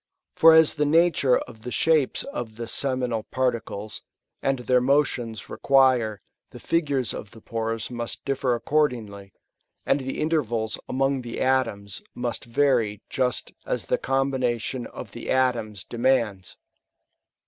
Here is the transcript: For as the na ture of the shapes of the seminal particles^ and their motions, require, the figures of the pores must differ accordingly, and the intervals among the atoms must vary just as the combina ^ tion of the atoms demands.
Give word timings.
For 0.35 0.53
as 0.53 0.73
the 0.73 0.85
na 0.85 1.11
ture 1.13 1.37
of 1.41 1.61
the 1.61 1.69
shapes 1.69 2.23
of 2.23 2.55
the 2.55 2.67
seminal 2.67 3.25
particles^ 3.31 4.01
and 4.41 4.57
their 4.57 4.81
motions, 4.81 5.47
require, 5.47 6.19
the 6.49 6.59
figures 6.59 7.13
of 7.13 7.29
the 7.29 7.39
pores 7.39 7.91
must 7.91 8.25
differ 8.25 8.55
accordingly, 8.55 9.31
and 9.85 9.99
the 9.99 10.19
intervals 10.19 10.79
among 10.89 11.21
the 11.21 11.39
atoms 11.39 12.01
must 12.15 12.45
vary 12.45 13.03
just 13.11 13.51
as 13.63 13.85
the 13.85 13.99
combina 13.99 14.55
^ 14.55 14.59
tion 14.59 14.87
of 14.87 15.11
the 15.11 15.29
atoms 15.29 15.83
demands. 15.83 16.57